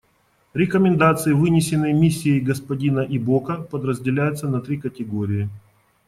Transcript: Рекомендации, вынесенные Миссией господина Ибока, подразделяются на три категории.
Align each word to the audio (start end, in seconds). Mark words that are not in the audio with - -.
Рекомендации, 0.55 1.31
вынесенные 1.31 1.93
Миссией 1.93 2.39
господина 2.39 3.01
Ибока, 3.01 3.57
подразделяются 3.61 4.47
на 4.47 4.59
три 4.59 4.77
категории. 4.77 5.47